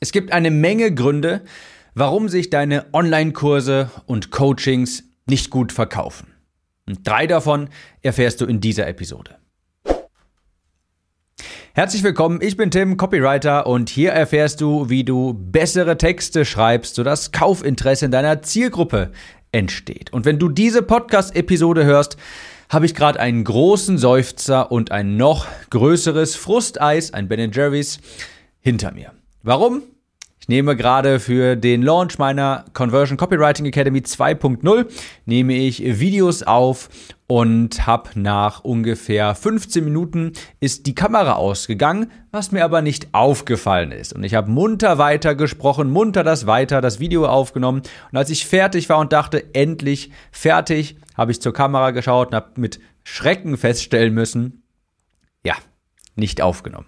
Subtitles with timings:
[0.00, 1.42] Es gibt eine Menge Gründe,
[1.94, 6.28] warum sich deine Online-Kurse und Coachings nicht gut verkaufen.
[6.86, 7.68] Und drei davon
[8.00, 9.36] erfährst du in dieser Episode.
[11.74, 16.94] Herzlich willkommen, ich bin Tim, Copywriter und hier erfährst du, wie du bessere Texte schreibst,
[16.94, 19.10] sodass Kaufinteresse in deiner Zielgruppe
[19.50, 20.12] entsteht.
[20.12, 22.16] Und wenn du diese Podcast-Episode hörst,
[22.68, 27.98] habe ich gerade einen großen Seufzer und ein noch größeres Frusteis, ein Ben Jerry's,
[28.60, 29.17] hinter mir.
[29.42, 29.82] Warum?
[30.40, 34.86] Ich nehme gerade für den Launch meiner Conversion Copywriting Academy 2.0
[35.26, 36.88] nehme ich Videos auf
[37.28, 43.92] und habe nach ungefähr 15 Minuten ist die Kamera ausgegangen, was mir aber nicht aufgefallen
[43.92, 44.12] ist.
[44.12, 47.82] Und ich habe munter weiter gesprochen, munter das weiter, das Video aufgenommen.
[48.10, 52.34] Und als ich fertig war und dachte, endlich fertig, habe ich zur Kamera geschaut und
[52.34, 54.64] habe mit Schrecken feststellen müssen,
[55.44, 55.54] ja,
[56.16, 56.86] nicht aufgenommen.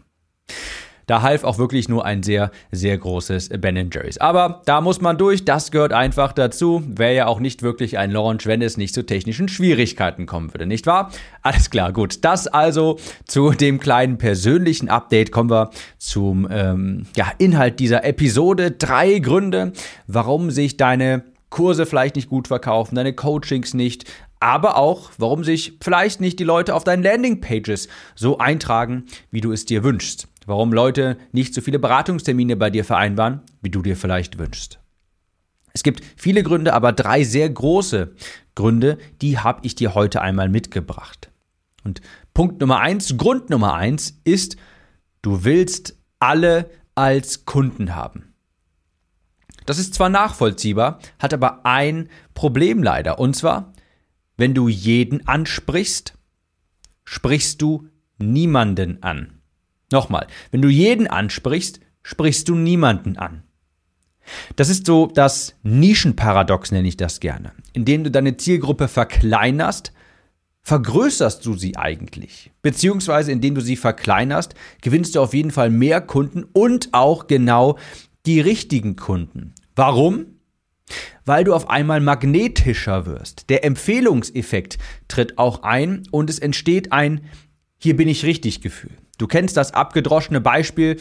[1.11, 4.19] Da half auch wirklich nur ein sehr, sehr großes Ben Jerry's.
[4.19, 6.85] Aber da muss man durch, das gehört einfach dazu.
[6.87, 10.67] Wäre ja auch nicht wirklich ein Launch, wenn es nicht zu technischen Schwierigkeiten kommen würde,
[10.67, 11.11] nicht wahr?
[11.43, 12.25] Alles klar, gut.
[12.25, 15.33] Das also zu dem kleinen persönlichen Update.
[15.33, 18.71] Kommen wir zum ähm, ja, Inhalt dieser Episode.
[18.71, 19.73] Drei Gründe,
[20.07, 24.05] warum sich deine Kurse vielleicht nicht gut verkaufen, deine Coachings nicht,
[24.39, 29.51] aber auch, warum sich vielleicht nicht die Leute auf deinen Landingpages so eintragen, wie du
[29.51, 33.97] es dir wünschst warum Leute nicht so viele Beratungstermine bei dir vereinbaren, wie du dir
[33.97, 34.81] vielleicht wünschst.
[35.73, 38.13] Es gibt viele Gründe, aber drei sehr große
[38.57, 41.31] Gründe, die habe ich dir heute einmal mitgebracht.
[41.85, 42.01] Und
[42.35, 44.57] Punkt Nummer eins, Grund Nummer eins ist,
[45.23, 48.35] du willst alle als Kunden haben.
[49.67, 53.21] Das ist zwar nachvollziehbar, hat aber ein Problem leider.
[53.21, 53.73] Und zwar,
[54.37, 56.15] wenn du jeden ansprichst,
[57.05, 59.40] sprichst du niemanden an.
[59.93, 63.43] Nochmal, wenn du jeden ansprichst, sprichst du niemanden an.
[64.57, 67.53] Das ist so das Nischenparadox, nenne ich das gerne.
[67.73, 69.93] Indem du deine Zielgruppe verkleinerst,
[70.63, 72.51] vergrößerst du sie eigentlich.
[72.63, 77.79] Beziehungsweise indem du sie verkleinerst, gewinnst du auf jeden Fall mehr Kunden und auch genau
[78.27, 79.55] die richtigen Kunden.
[79.75, 80.27] Warum?
[81.25, 83.49] Weil du auf einmal magnetischer wirst.
[83.49, 84.79] Der Empfehlungseffekt
[85.09, 87.23] tritt auch ein und es entsteht ein
[87.79, 88.93] Hier bin ich richtig Gefühl.
[89.21, 90.99] Du kennst das abgedroschene Beispiel.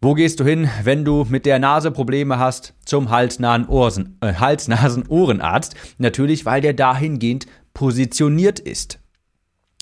[0.00, 2.74] Wo gehst du hin, wenn du mit der Nase Probleme hast?
[2.84, 4.14] Zum Hals-Nasen-Ohrenarzt.
[4.20, 9.00] Äh, Hals Natürlich, weil der dahingehend positioniert ist.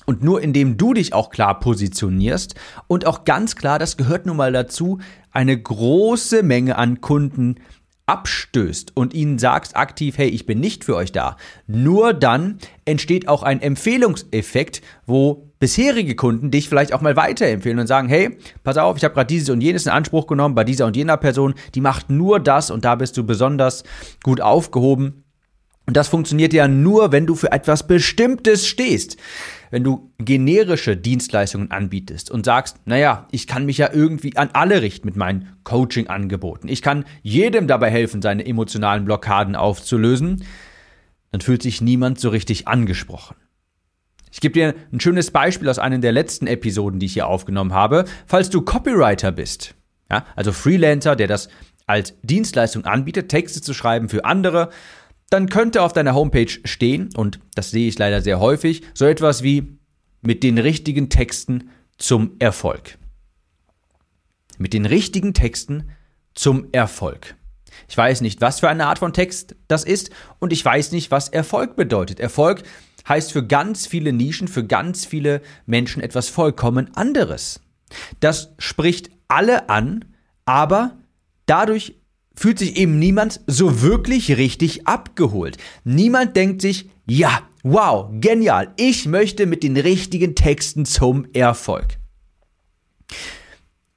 [0.06, 2.54] Und nur indem du dich auch klar positionierst
[2.86, 5.00] und auch ganz klar, das gehört nun mal dazu,
[5.30, 7.56] eine große Menge an Kunden
[8.08, 11.36] abstößt und ihnen sagst aktiv, hey, ich bin nicht für euch da,
[11.66, 17.86] nur dann entsteht auch ein Empfehlungseffekt, wo bisherige Kunden dich vielleicht auch mal weiterempfehlen und
[17.86, 20.86] sagen, hey, pass auf, ich habe gerade dieses und jenes in Anspruch genommen bei dieser
[20.86, 23.84] und jener Person, die macht nur das und da bist du besonders
[24.22, 25.24] gut aufgehoben.
[25.86, 29.16] Und das funktioniert ja nur, wenn du für etwas Bestimmtes stehst.
[29.70, 34.82] Wenn du generische Dienstleistungen anbietest und sagst, naja, ich kann mich ja irgendwie an alle
[34.82, 36.68] richten mit meinen Coaching-Angeboten.
[36.68, 40.44] Ich kann jedem dabei helfen, seine emotionalen Blockaden aufzulösen.
[41.30, 43.36] Dann fühlt sich niemand so richtig angesprochen.
[44.30, 47.72] Ich gebe dir ein schönes Beispiel aus einer der letzten Episoden, die ich hier aufgenommen
[47.72, 48.04] habe.
[48.26, 49.74] Falls du Copywriter bist,
[50.10, 51.48] ja, also Freelancer, der das
[51.86, 54.70] als Dienstleistung anbietet, Texte zu schreiben für andere,
[55.30, 59.42] dann könnte auf deiner Homepage stehen, und das sehe ich leider sehr häufig, so etwas
[59.42, 59.78] wie
[60.22, 62.98] mit den richtigen Texten zum Erfolg.
[64.58, 65.90] Mit den richtigen Texten
[66.34, 67.36] zum Erfolg.
[67.88, 71.10] Ich weiß nicht, was für eine Art von Text das ist und ich weiß nicht,
[71.10, 72.18] was Erfolg bedeutet.
[72.18, 72.62] Erfolg
[73.08, 77.60] heißt für ganz viele Nischen, für ganz viele Menschen etwas vollkommen anderes.
[78.20, 80.04] Das spricht alle an,
[80.44, 80.98] aber
[81.46, 81.97] dadurch
[82.38, 85.56] fühlt sich eben niemand so wirklich richtig abgeholt.
[85.82, 91.98] Niemand denkt sich, ja, wow, genial, ich möchte mit den richtigen Texten zum Erfolg.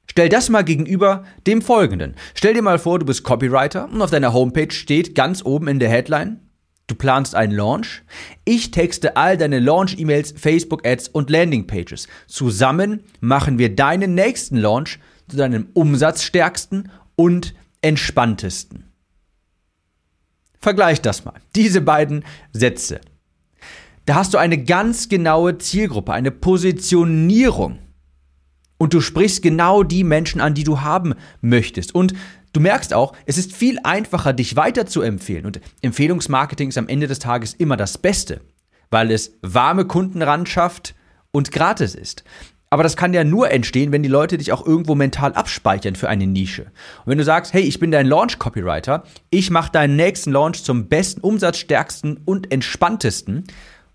[0.10, 2.16] Stell das mal gegenüber dem folgenden.
[2.34, 5.80] Stell dir mal vor, du bist Copywriter und auf deiner Homepage steht ganz oben in
[5.80, 6.40] der Headline,
[6.88, 8.02] du planst einen Launch.
[8.44, 12.08] Ich texte all deine Launch-E-Mails, Facebook-Ads und Landing-Pages.
[12.28, 15.00] Zusammen machen wir deinen nächsten Launch
[15.30, 18.92] zu deinem umsatzstärksten und entspanntesten.
[20.60, 21.40] Vergleich das mal.
[21.56, 22.24] Diese beiden
[22.54, 23.02] Sätze.
[24.06, 27.80] Da hast du eine ganz genaue Zielgruppe, eine Positionierung.
[28.78, 31.94] Und du sprichst genau die Menschen an, die du haben möchtest.
[31.94, 32.14] Und
[32.54, 35.46] du merkst auch, es ist viel einfacher, dich weiter zu empfehlen.
[35.46, 38.42] Und Empfehlungsmarketing ist am Ende des Tages immer das Beste,
[38.90, 40.46] weil es warme Kunden ran
[41.32, 42.24] und gratis ist.
[42.74, 46.08] Aber das kann ja nur entstehen, wenn die Leute dich auch irgendwo mental abspeichern für
[46.08, 46.64] eine Nische.
[46.64, 50.88] Und wenn du sagst, hey, ich bin dein Launch-Copywriter, ich mache deinen nächsten Launch zum
[50.88, 53.40] besten, umsatzstärksten und entspanntesten.
[53.40, 53.46] Und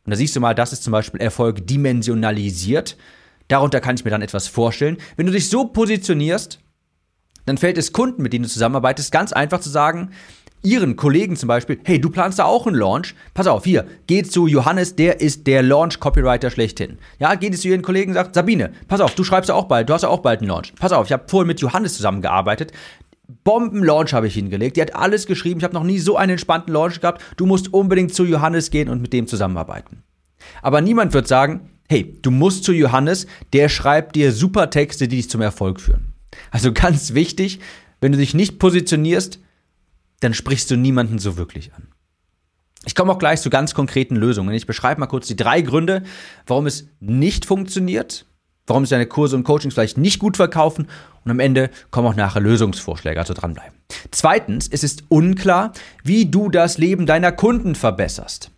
[0.05, 2.99] da siehst du mal, das ist zum Beispiel Erfolg dimensionalisiert.
[3.49, 4.99] Darunter kann ich mir dann etwas vorstellen.
[5.17, 6.61] Wenn du dich so positionierst,
[7.47, 10.11] dann fällt es Kunden, mit denen du zusammenarbeitest, ganz einfach zu sagen,
[10.67, 13.15] ihren Kollegen zum Beispiel, hey, du planst da auch einen Launch?
[13.35, 16.99] Pass auf, hier, geht zu Johannes, der ist der Launch-Copywriter schlechthin.
[17.21, 19.89] Ja, geht zu ihren Kollegen und sagt, Sabine, pass auf, du schreibst ja auch bald,
[19.89, 20.75] du hast ja auch bald einen Launch.
[20.75, 22.73] Pass auf, ich habe vorhin mit Johannes zusammengearbeitet.
[23.45, 24.77] Bomben-Launch habe ich hingelegt.
[24.77, 25.59] Die hat alles geschrieben.
[25.59, 27.23] Ich habe noch nie so einen entspannten Launch gehabt.
[27.37, 30.03] Du musst unbedingt zu Johannes gehen und mit dem zusammenarbeiten.
[30.63, 35.17] Aber niemand wird sagen, hey, du musst zu Johannes, der schreibt dir super Texte, die
[35.17, 36.13] dich zum Erfolg führen.
[36.51, 37.61] Also ganz wichtig,
[38.01, 39.41] wenn du dich nicht positionierst,
[40.21, 41.89] dann sprichst du niemanden so wirklich an.
[42.85, 44.55] Ich komme auch gleich zu ganz konkreten Lösungen.
[44.55, 46.05] Ich beschreibe mal kurz die drei Gründe,
[46.47, 48.27] warum es nicht funktioniert,
[48.67, 50.87] warum sich deine Kurse und Coachings vielleicht nicht gut verkaufen
[51.25, 53.75] und am Ende kommen auch nachher Lösungsvorschläge, also dranbleiben.
[54.13, 55.73] Zweitens, es ist unklar,
[56.05, 58.53] wie du das Leben deiner Kunden verbesserst.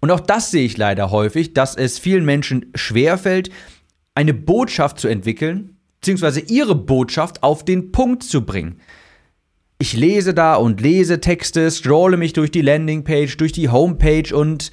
[0.00, 3.50] Und auch das sehe ich leider häufig, dass es vielen Menschen schwerfällt,
[4.14, 8.80] eine Botschaft zu entwickeln, beziehungsweise ihre Botschaft auf den Punkt zu bringen
[9.78, 14.70] ich lese da und lese Texte, scrolle mich durch die Landingpage, durch die Homepage und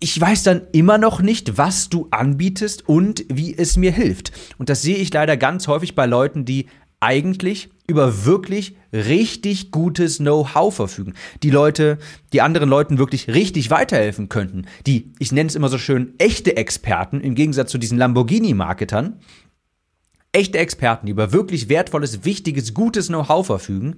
[0.00, 4.32] ich weiß dann immer noch nicht, was du anbietest und wie es mir hilft.
[4.58, 6.66] Und das sehe ich leider ganz häufig bei Leuten, die
[7.00, 11.14] eigentlich über wirklich richtig gutes Know-how verfügen.
[11.42, 11.98] Die Leute,
[12.32, 14.66] die anderen Leuten wirklich richtig weiterhelfen könnten.
[14.86, 19.20] Die, ich nenne es immer so schön, echte Experten im Gegensatz zu diesen Lamborghini-Marketern
[20.34, 23.96] echte Experten, die über wirklich wertvolles, wichtiges, gutes Know-how verfügen,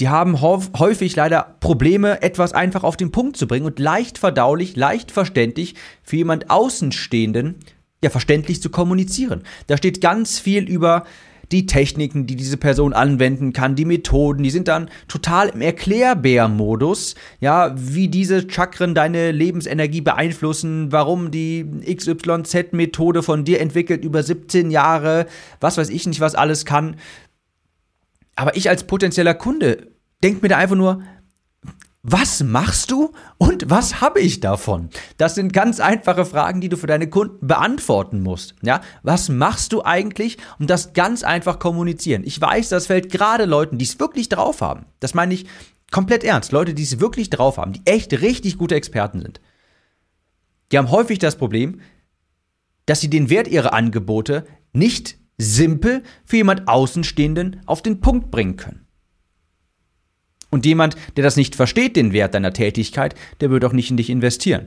[0.00, 4.74] die haben häufig leider Probleme, etwas einfach auf den Punkt zu bringen und leicht verdaulich,
[4.74, 7.56] leicht verständlich für jemand Außenstehenden,
[8.02, 9.42] ja, verständlich zu kommunizieren.
[9.66, 11.04] Da steht ganz viel über
[11.52, 17.14] die Techniken, die diese Person anwenden kann, die Methoden, die sind dann total im Erklärbär-Modus,
[17.40, 24.70] ja, wie diese Chakren deine Lebensenergie beeinflussen, warum die XYZ-Methode von dir entwickelt über 17
[24.70, 25.26] Jahre,
[25.60, 26.96] was weiß ich nicht, was alles kann.
[28.34, 29.88] Aber ich als potenzieller Kunde
[30.22, 31.02] denke mir da einfach nur,
[32.02, 34.90] was machst du und was habe ich davon?
[35.18, 38.56] Das sind ganz einfache Fragen, die du für deine Kunden beantworten musst.
[38.62, 42.24] Ja, was machst du eigentlich und das ganz einfach kommunizieren?
[42.24, 44.86] Ich weiß, das fällt gerade Leuten, die es wirklich drauf haben.
[44.98, 45.46] Das meine ich
[45.92, 46.50] komplett ernst.
[46.50, 49.40] Leute, die es wirklich drauf haben, die echt richtig gute Experten sind.
[50.72, 51.80] Die haben häufig das Problem,
[52.84, 58.56] dass sie den Wert ihrer Angebote nicht simpel für jemand Außenstehenden auf den Punkt bringen
[58.56, 58.86] können.
[60.52, 63.96] Und jemand, der das nicht versteht, den Wert deiner Tätigkeit, der wird auch nicht in
[63.96, 64.66] dich investieren.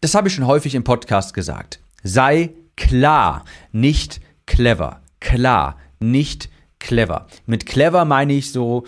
[0.00, 1.78] Das habe ich schon häufig im Podcast gesagt.
[2.02, 5.02] Sei klar, nicht clever.
[5.20, 6.50] Klar, nicht
[6.80, 7.28] clever.
[7.46, 8.84] Mit clever meine ich so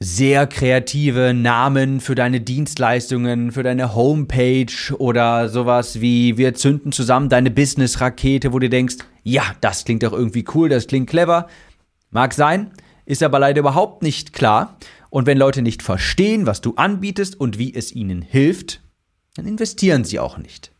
[0.00, 7.28] sehr kreative Namen für deine Dienstleistungen, für deine Homepage oder sowas wie wir zünden zusammen
[7.28, 11.48] deine Business-Rakete, wo du denkst, ja, das klingt doch irgendwie cool, das klingt clever.
[12.10, 12.70] Mag sein,
[13.06, 14.76] ist aber leider überhaupt nicht klar.
[15.10, 18.80] Und wenn Leute nicht verstehen, was du anbietest und wie es ihnen hilft,
[19.36, 20.72] dann investieren sie auch nicht.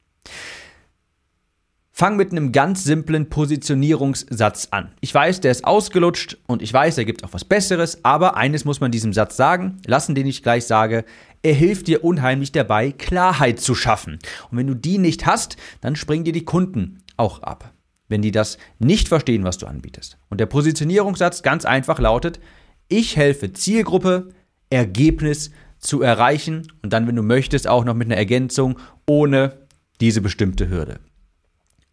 [1.97, 4.91] Fang mit einem ganz simplen Positionierungssatz an.
[5.01, 8.65] Ich weiß, der ist ausgelutscht und ich weiß, er gibt auch was Besseres, aber eines
[8.65, 11.05] muss man diesem Satz sagen, lassen den ich gleich sage,
[11.43, 14.19] er hilft dir unheimlich dabei, Klarheit zu schaffen.
[14.51, 17.74] Und wenn du die nicht hast, dann springen dir die Kunden auch ab
[18.09, 20.19] wenn die das nicht verstehen, was du anbietest.
[20.29, 22.41] Und der Positionierungssatz ganz einfach lautet,
[22.89, 24.31] ich helfe Zielgruppe,
[24.71, 29.67] Ergebnis zu erreichen und dann, wenn du möchtest, auch noch mit einer Ergänzung ohne
[30.01, 31.01] diese bestimmte Hürde.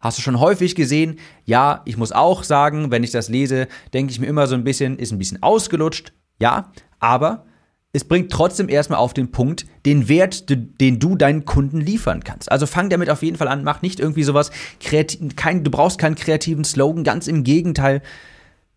[0.00, 1.18] Hast du schon häufig gesehen?
[1.44, 4.64] Ja, ich muss auch sagen, wenn ich das lese, denke ich mir immer so ein
[4.64, 6.12] bisschen, ist ein bisschen ausgelutscht.
[6.40, 7.46] Ja, aber
[7.92, 12.50] es bringt trotzdem erstmal auf den Punkt den Wert, den du deinen Kunden liefern kannst.
[12.50, 16.14] Also fang damit auf jeden Fall an, mach nicht irgendwie sowas, kein, du brauchst keinen
[16.14, 18.00] kreativen Slogan, ganz im Gegenteil.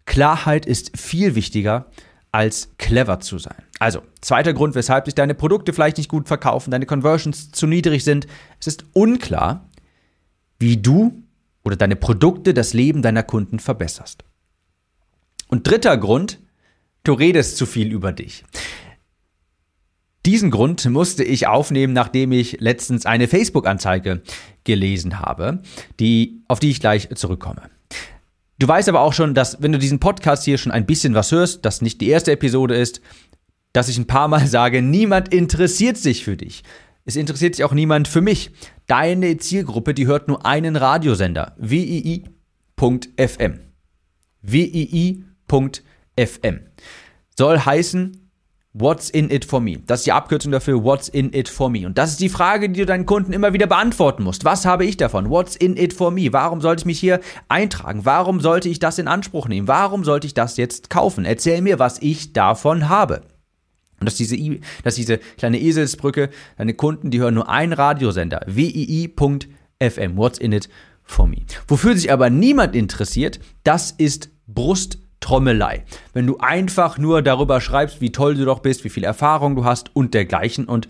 [0.05, 1.86] Klarheit ist viel wichtiger
[2.31, 3.55] als clever zu sein.
[3.79, 8.03] Also, zweiter Grund, weshalb sich deine Produkte vielleicht nicht gut verkaufen, deine Conversions zu niedrig
[8.03, 8.27] sind.
[8.60, 9.69] Es ist unklar,
[10.60, 11.24] wie du
[11.63, 14.25] oder deine Produkte das Leben deiner Kunden verbesserst.
[15.48, 16.39] Und dritter Grund,
[17.03, 18.43] du redest zu viel über dich.
[20.25, 24.24] Diesen Grund musste ich aufnehmen, nachdem ich letztens eine Facebook-Anzeige
[24.63, 25.62] gelesen habe,
[26.00, 27.62] die, auf die ich gleich zurückkomme.
[28.58, 31.32] Du weißt aber auch schon, dass wenn du diesen Podcast hier schon ein bisschen was
[31.32, 33.01] hörst, das nicht die erste Episode ist,
[33.74, 36.63] dass ich ein paar Mal sage, niemand interessiert sich für dich.
[37.03, 38.50] es interessiert sich auch niemand für mich.
[38.88, 41.53] Deine Zielgruppe, die hört nur einen Radiosender.
[41.60, 43.60] wii.fm.
[44.41, 45.20] wii.fm.
[47.38, 48.25] Soll heißen,
[48.77, 49.77] What's in it for me?
[49.88, 51.86] Das ist die Abkürzung dafür, What's in it for me?
[51.86, 54.44] Und das ist die Frage, die du deinen Kunden immer wieder beantworten musst.
[54.44, 55.29] Was habe ich davon?
[55.29, 56.34] What's in it for me?
[56.34, 58.01] Warum sollte ich mich hier eintragen?
[58.03, 59.70] Warum sollte ich das in Anspruch nehmen?
[59.70, 61.24] Warum sollte ich das jetzt kaufen?
[61.24, 63.22] Erzähl mir, was ich davon habe.
[64.01, 64.36] Und dass diese,
[64.84, 70.67] dass diese kleine Eselsbrücke, deine Kunden, die hören nur einen Radiosender, wii.fm, What's in it
[71.01, 71.38] for me?
[71.70, 75.84] Wofür sich aber niemand interessiert, das ist Brust Trommelei.
[76.13, 79.65] Wenn du einfach nur darüber schreibst, wie toll du doch bist, wie viel Erfahrung du
[79.65, 80.88] hast und dergleichen und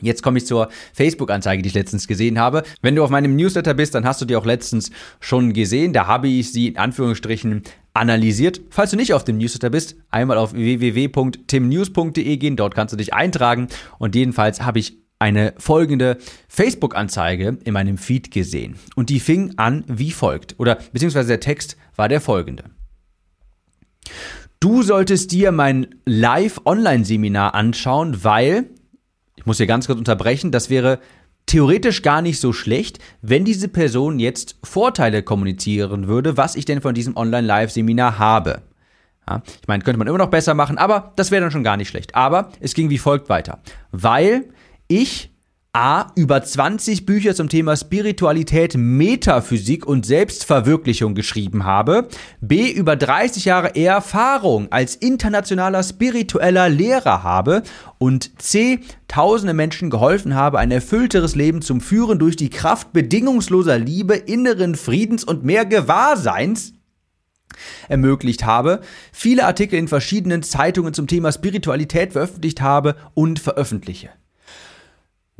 [0.00, 2.62] Jetzt komme ich zur Facebook-Anzeige, die ich letztens gesehen habe.
[2.82, 5.92] Wenn du auf meinem Newsletter bist, dann hast du die auch letztens schon gesehen.
[5.92, 7.62] Da habe ich sie in Anführungsstrichen
[7.94, 8.60] analysiert.
[8.70, 12.54] Falls du nicht auf dem Newsletter bist, einmal auf www.timnews.de gehen.
[12.54, 13.66] Dort kannst du dich eintragen.
[13.98, 18.76] Und jedenfalls habe ich eine folgende Facebook-Anzeige in meinem Feed gesehen.
[18.94, 20.54] Und die fing an wie folgt.
[20.58, 22.77] Oder beziehungsweise der Text war der folgende.
[24.60, 28.70] Du solltest dir mein Live-Online-Seminar anschauen, weil,
[29.36, 30.98] ich muss hier ganz kurz unterbrechen, das wäre
[31.46, 36.80] theoretisch gar nicht so schlecht, wenn diese Person jetzt Vorteile kommunizieren würde, was ich denn
[36.80, 38.62] von diesem Online-Live-Seminar habe.
[39.28, 41.76] Ja, ich meine, könnte man immer noch besser machen, aber das wäre dann schon gar
[41.76, 42.16] nicht schlecht.
[42.16, 43.60] Aber es ging wie folgt weiter.
[43.92, 44.46] Weil
[44.88, 45.30] ich
[45.80, 46.10] A.
[46.16, 52.08] Über 20 Bücher zum Thema Spiritualität, Metaphysik und Selbstverwirklichung geschrieben habe.
[52.40, 52.68] B.
[52.72, 57.62] Über 30 Jahre Erfahrung als internationaler spiritueller Lehrer habe.
[57.98, 58.80] Und C.
[59.06, 64.74] Tausende Menschen geholfen habe, ein erfüllteres Leben zum Führen durch die Kraft bedingungsloser Liebe, inneren
[64.74, 66.72] Friedens und mehr Gewahrseins
[67.88, 68.80] ermöglicht habe,
[69.12, 74.10] viele Artikel in verschiedenen Zeitungen zum Thema Spiritualität veröffentlicht habe und veröffentliche.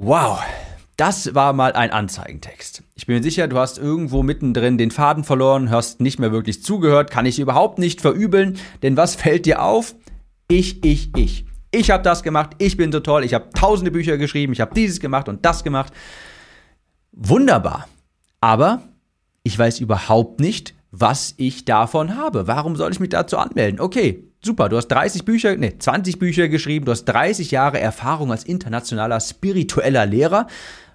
[0.01, 0.39] Wow,
[0.97, 2.85] das war mal ein Anzeigentext.
[2.95, 6.63] Ich bin mir sicher, du hast irgendwo mittendrin den Faden verloren, hast nicht mehr wirklich
[6.63, 9.97] zugehört, kann ich überhaupt nicht verübeln, denn was fällt dir auf?
[10.47, 11.47] Ich, ich, ich.
[11.73, 14.73] Ich habe das gemacht, ich bin so toll, ich habe tausende Bücher geschrieben, ich habe
[14.73, 15.93] dieses gemacht und das gemacht.
[17.11, 17.89] Wunderbar.
[18.41, 18.83] Aber
[19.43, 22.47] ich weiß überhaupt nicht, was ich davon habe.
[22.47, 23.81] Warum soll ich mich dazu anmelden?
[23.81, 28.31] Okay, super, du hast 30 Bücher, nee, 20 Bücher geschrieben, du hast 30 Jahre Erfahrung
[28.31, 30.47] als internationaler spiritueller Lehrer,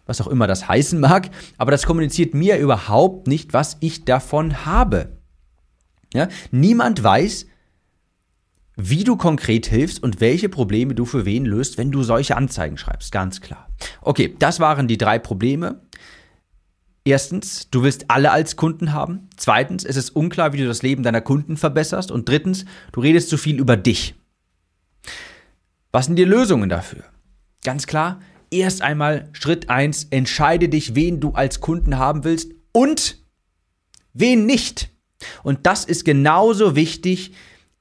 [0.05, 4.65] was auch immer das heißen mag, aber das kommuniziert mir überhaupt nicht, was ich davon
[4.65, 5.17] habe.
[6.13, 6.27] Ja?
[6.51, 7.47] Niemand weiß,
[8.75, 12.77] wie du konkret hilfst und welche Probleme du für wen löst, wenn du solche Anzeigen
[12.77, 13.69] schreibst, ganz klar.
[14.01, 15.81] Okay, das waren die drei Probleme.
[17.05, 19.29] Erstens, du willst alle als Kunden haben.
[19.35, 22.11] Zweitens, es ist unklar, wie du das Leben deiner Kunden verbesserst.
[22.11, 24.15] Und drittens, du redest zu viel über dich.
[25.91, 27.03] Was sind die Lösungen dafür?
[27.63, 33.17] Ganz klar, erst einmal Schritt eins: entscheide dich, wen du als Kunden haben willst und
[34.13, 34.89] wen nicht.
[35.43, 37.33] Und das ist genauso wichtig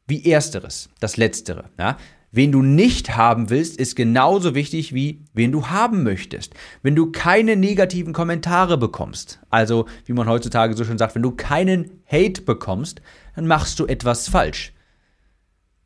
[0.06, 1.70] wie ersteres, das letztere.
[1.78, 1.96] Ja?
[2.34, 6.54] Wen du nicht haben willst, ist genauso wichtig wie wen du haben möchtest.
[6.82, 11.32] Wenn du keine negativen Kommentare bekommst, also wie man heutzutage so schön sagt, wenn du
[11.32, 13.02] keinen Hate bekommst,
[13.36, 14.72] dann machst du etwas falsch.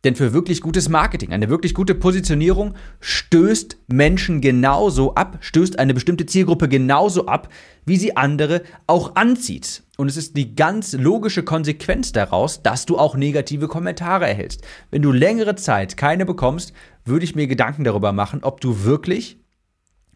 [0.04, 5.94] Denn für wirklich gutes Marketing, eine wirklich gute Positionierung stößt Menschen genauso ab, stößt eine
[5.94, 7.48] bestimmte Zielgruppe genauso ab,
[7.86, 9.82] wie sie andere auch anzieht.
[9.96, 14.62] Und es ist die ganz logische Konsequenz daraus, dass du auch negative Kommentare erhältst.
[14.90, 16.72] Wenn du längere Zeit keine bekommst,
[17.04, 19.38] würde ich mir Gedanken darüber machen, ob du wirklich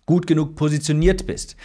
[0.05, 1.57] gut genug positioniert bist.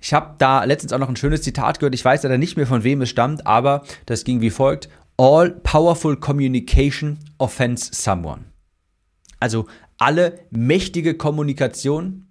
[0.00, 1.94] Ich habe da letztens auch noch ein schönes Zitat gehört.
[1.94, 4.90] Ich weiß leider nicht mehr, von wem es stammt, aber das ging wie folgt.
[5.16, 8.44] All powerful communication offends someone.
[9.40, 9.66] Also
[9.96, 12.23] alle mächtige Kommunikation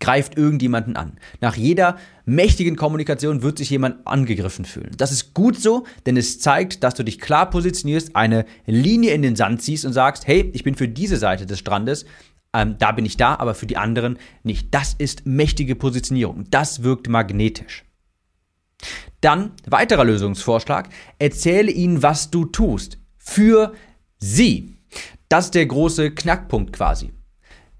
[0.00, 1.18] greift irgendjemanden an.
[1.40, 4.92] Nach jeder mächtigen Kommunikation wird sich jemand angegriffen fühlen.
[4.96, 9.22] Das ist gut so, denn es zeigt, dass du dich klar positionierst, eine Linie in
[9.22, 12.04] den Sand ziehst und sagst, hey, ich bin für diese Seite des Strandes,
[12.52, 14.74] ähm, da bin ich da, aber für die anderen nicht.
[14.74, 16.44] Das ist mächtige Positionierung.
[16.50, 17.84] Das wirkt magnetisch.
[19.20, 20.88] Dann, weiterer Lösungsvorschlag,
[21.18, 22.98] erzähle ihnen, was du tust.
[23.16, 23.72] Für
[24.18, 24.76] sie.
[25.28, 27.12] Das ist der große Knackpunkt quasi.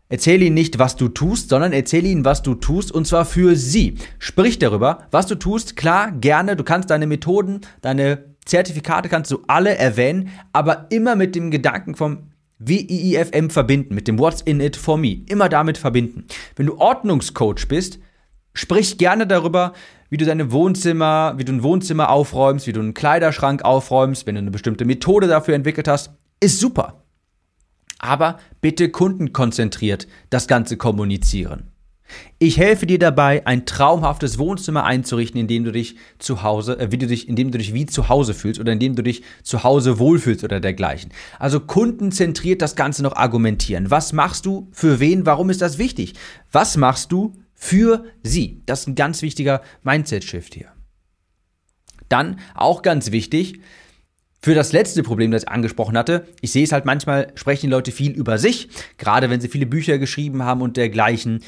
[0.08, 3.56] Erzähle ihnen nicht, was du tust, sondern erzähle ihnen, was du tust, und zwar für
[3.56, 3.96] sie.
[4.18, 9.40] Sprich darüber, was du tust, klar, gerne, du kannst deine Methoden, deine Zertifikate kannst du
[9.48, 14.76] alle erwähnen, aber immer mit dem Gedanken vom WIIFM verbinden, mit dem What's in it
[14.76, 16.26] for me, immer damit verbinden.
[16.54, 17.98] Wenn du Ordnungscoach bist,
[18.54, 19.72] sprich gerne darüber,
[20.08, 24.36] wie du deine Wohnzimmer, wie du ein Wohnzimmer aufräumst, wie du einen Kleiderschrank aufräumst, wenn
[24.36, 27.02] du eine bestimmte Methode dafür entwickelt hast, ist super.
[27.98, 31.70] Aber bitte kundenkonzentriert das Ganze kommunizieren.
[32.38, 36.92] Ich helfe dir dabei, ein traumhaftes Wohnzimmer einzurichten, in dem du dich zu Hause, äh,
[36.92, 39.02] wie du dich, in dem du dich wie zu Hause fühlst oder in dem du
[39.02, 41.10] dich zu Hause wohlfühlst oder dergleichen.
[41.38, 43.90] Also kundenzentriert das Ganze noch argumentieren.
[43.90, 45.26] Was machst du für wen?
[45.26, 46.14] Warum ist das wichtig?
[46.52, 48.62] Was machst du für sie?
[48.66, 50.68] Das ist ein ganz wichtiger Mindset-Shift hier.
[52.08, 53.60] Dann auch ganz wichtig,
[54.40, 57.72] für das letzte Problem, das ich angesprochen hatte, ich sehe es halt manchmal, sprechen die
[57.72, 61.40] Leute viel über sich, gerade wenn sie viele Bücher geschrieben haben und dergleichen.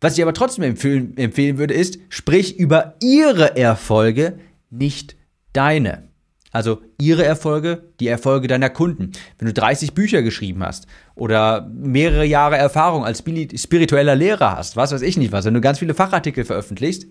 [0.00, 4.38] Was ich aber trotzdem empfehlen, empfehlen würde, ist, sprich über ihre Erfolge,
[4.70, 5.16] nicht
[5.52, 6.08] deine.
[6.52, 9.12] Also ihre Erfolge, die Erfolge deiner Kunden.
[9.38, 14.92] Wenn du 30 Bücher geschrieben hast oder mehrere Jahre Erfahrung als spiritueller Lehrer hast, was
[14.92, 17.06] weiß ich nicht was, wenn du ganz viele Fachartikel veröffentlichst,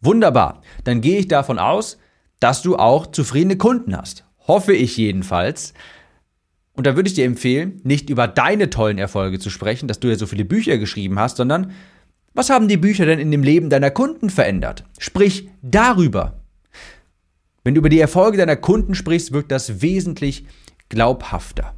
[0.00, 0.62] wunderbar.
[0.84, 1.98] Dann gehe ich davon aus,
[2.40, 4.24] dass du auch zufriedene Kunden hast.
[4.50, 5.74] Hoffe ich jedenfalls.
[6.72, 10.08] Und da würde ich dir empfehlen, nicht über deine tollen Erfolge zu sprechen, dass du
[10.08, 11.70] ja so viele Bücher geschrieben hast, sondern
[12.34, 14.82] was haben die Bücher denn in dem Leben deiner Kunden verändert?
[14.98, 16.42] Sprich darüber.
[17.62, 20.46] Wenn du über die Erfolge deiner Kunden sprichst, wirkt das wesentlich
[20.88, 21.76] glaubhafter.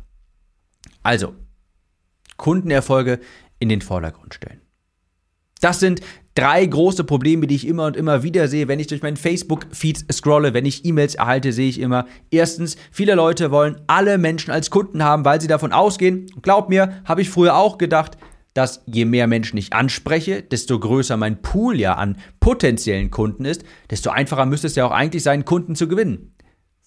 [1.02, 1.34] Also,
[2.38, 3.20] Kundenerfolge
[3.58, 4.61] in den Vordergrund stellen.
[5.62, 6.00] Das sind
[6.34, 10.12] drei große Probleme, die ich immer und immer wieder sehe, wenn ich durch meinen Facebook-Feed
[10.12, 14.70] scrolle, wenn ich E-Mails erhalte, sehe ich immer, erstens, viele Leute wollen alle Menschen als
[14.70, 18.18] Kunden haben, weil sie davon ausgehen, glaub mir, habe ich früher auch gedacht,
[18.54, 23.64] dass je mehr Menschen ich anspreche, desto größer mein Pool ja an potenziellen Kunden ist,
[23.88, 26.34] desto einfacher müsste es ja auch eigentlich sein, Kunden zu gewinnen.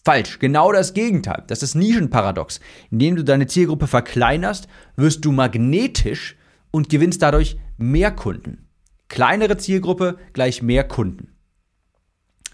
[0.04, 1.44] Falsch, genau das Gegenteil.
[1.48, 2.60] Das ist Nischenparadox.
[2.92, 4.68] Indem du deine Zielgruppe verkleinerst,
[4.98, 6.36] wirst du magnetisch
[6.70, 8.65] und gewinnst dadurch mehr Kunden.
[9.08, 11.36] Kleinere Zielgruppe gleich mehr Kunden.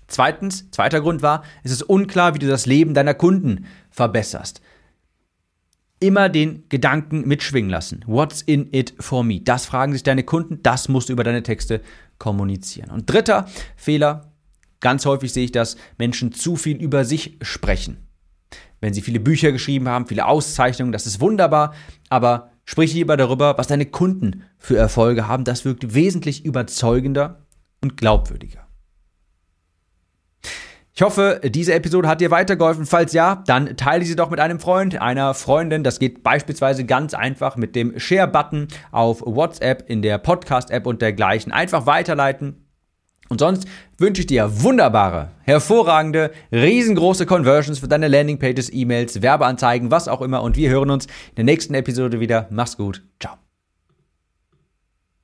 [0.08, 4.62] Zweitens, zweiter Grund war, es ist unklar, wie du das Leben deiner Kunden verbesserst
[6.01, 8.03] immer den Gedanken mitschwingen lassen.
[8.08, 9.39] What's in it for me?
[9.39, 11.81] Das fragen sich deine Kunden, das musst du über deine Texte
[12.17, 12.89] kommunizieren.
[12.89, 14.34] Und dritter Fehler,
[14.79, 18.08] ganz häufig sehe ich, dass Menschen zu viel über sich sprechen.
[18.81, 21.75] Wenn sie viele Bücher geschrieben haben, viele Auszeichnungen, das ist wunderbar,
[22.09, 25.44] aber sprich lieber darüber, was deine Kunden für Erfolge haben.
[25.44, 27.46] Das wirkt wesentlich überzeugender
[27.81, 28.66] und glaubwürdiger.
[30.94, 32.86] Ich hoffe, diese Episode hat dir weitergeholfen.
[32.86, 35.84] Falls ja, dann teile sie doch mit einem Freund, einer Freundin.
[35.84, 41.51] Das geht beispielsweise ganz einfach mit dem Share-Button auf WhatsApp in der Podcast-App und dergleichen.
[41.51, 42.71] Einfach weiterleiten.
[43.31, 43.65] Und sonst
[43.98, 50.44] wünsche ich dir wunderbare, hervorragende, riesengroße Conversions für deine Landingpages, E-Mails, Werbeanzeigen, was auch immer.
[50.44, 52.48] Und wir hören uns in der nächsten Episode wieder.
[52.51, 53.01] Mach's gut.
[53.22, 53.37] Ciao.